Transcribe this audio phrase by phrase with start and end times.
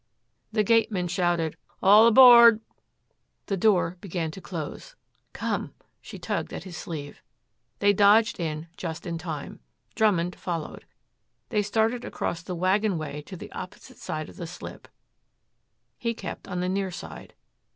[0.51, 2.59] The gateman shouted "All aboard!"
[3.45, 4.95] The door began to close.
[5.31, 7.21] "Come," she tugged at his sleeve.
[7.77, 9.59] They dodged in just in time.
[9.93, 10.85] Drummond followed.
[11.49, 14.87] They started across the wagonway to the opposite side of the slip.
[15.99, 17.35] He kept on the near side.